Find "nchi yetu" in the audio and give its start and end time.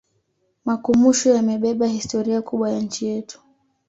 2.79-3.39